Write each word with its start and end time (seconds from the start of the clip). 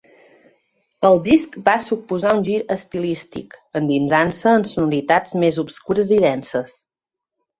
El 1.09 1.19
disc 1.27 1.57
va 1.67 1.75
suposar 1.83 2.31
un 2.37 2.39
gir 2.47 2.55
estilístic, 2.75 3.53
endinsant-se 3.81 4.55
en 4.61 4.67
sonoritats 4.71 5.35
més 5.45 5.59
obscures 5.65 6.15
i 6.19 6.21
denses. 6.27 6.75